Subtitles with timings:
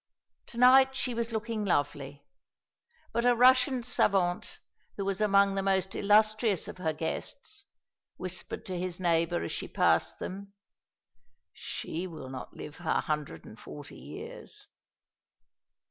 [0.47, 2.25] To night she was looking lovely;
[3.13, 4.57] but a Russian savant,
[4.97, 7.65] who was among the most illustrious of her guests,
[8.17, 10.53] whispered to his neighbour as she passed them,
[11.53, 14.65] "She will not live her hundred and forty years."